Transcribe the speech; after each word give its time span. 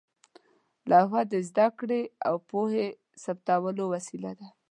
لوحه 0.89 1.21
د 1.31 1.33
زده 1.49 1.67
کړې 1.79 2.01
او 2.27 2.35
پوهې 2.49 2.87
ثبت 3.23 3.47
کولو 3.61 3.83
وسیله 3.93 4.31
وه. 4.37 4.47